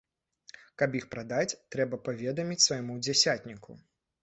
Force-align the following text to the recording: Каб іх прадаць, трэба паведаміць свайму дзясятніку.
Каб 0.81 0.95
іх 0.99 1.05
прадаць, 1.11 1.57
трэба 1.77 2.01
паведаміць 2.09 2.59
свайму 2.71 2.99
дзясятніку. 3.07 3.81